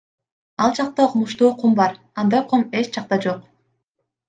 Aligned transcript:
Ал 0.63 0.71
жакта 0.79 1.05
укмуштуу 1.09 1.51
кум 1.59 1.77
бар, 1.81 1.93
андай 2.23 2.43
кум 2.49 2.67
эч 2.79 2.85
жакта 2.95 3.23
жок! 3.29 3.39